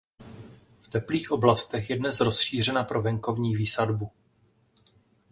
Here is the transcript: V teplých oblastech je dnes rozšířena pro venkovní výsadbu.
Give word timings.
V 0.79 0.87
teplých 0.87 1.31
oblastech 1.31 1.89
je 1.89 1.97
dnes 1.99 2.19
rozšířena 2.21 2.83
pro 2.83 3.01
venkovní 3.01 3.55
výsadbu. 3.55 4.11